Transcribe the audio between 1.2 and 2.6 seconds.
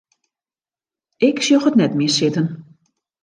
Ik sjoch it net mear sitten.